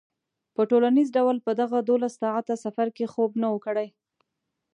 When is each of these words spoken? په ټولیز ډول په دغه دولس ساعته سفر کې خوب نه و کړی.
په 0.55 0.61
ټولیز 0.71 1.07
ډول 1.17 1.37
په 1.45 1.51
دغه 1.61 1.77
دولس 1.89 2.13
ساعته 2.23 2.53
سفر 2.65 2.87
کې 2.97 3.05
خوب 3.13 3.31
نه 3.41 3.47
و 3.53 3.57
کړی. 3.65 3.87